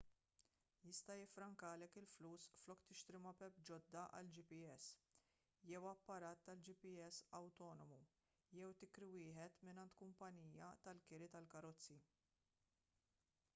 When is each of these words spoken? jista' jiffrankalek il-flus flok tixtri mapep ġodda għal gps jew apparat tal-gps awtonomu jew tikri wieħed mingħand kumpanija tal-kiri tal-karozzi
jista' 0.89 1.15
jiffrankalek 1.17 1.97
il-flus 2.01 2.45
flok 2.61 2.79
tixtri 2.91 3.19
mapep 3.25 3.57
ġodda 3.69 4.05
għal 4.19 4.31
gps 4.37 4.87
jew 5.73 5.81
apparat 5.91 6.41
tal-gps 6.49 7.19
awtonomu 7.41 7.99
jew 8.61 8.69
tikri 8.85 9.09
wieħed 9.19 9.59
mingħand 9.69 9.99
kumpanija 10.03 10.71
tal-kiri 10.87 11.29
tal-karozzi 11.37 11.99